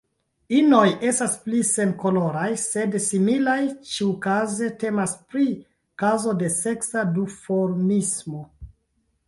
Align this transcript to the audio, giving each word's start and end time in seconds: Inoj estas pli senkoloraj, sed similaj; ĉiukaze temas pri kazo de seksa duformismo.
Inoj 0.59 0.85
estas 1.09 1.35
pli 1.43 1.59
senkoloraj, 1.71 2.47
sed 2.61 2.97
similaj; 3.09 3.59
ĉiukaze 3.91 4.71
temas 4.85 5.15
pri 5.35 5.47
kazo 6.05 6.37
de 6.43 6.53
seksa 6.57 7.07
duformismo. 7.19 8.47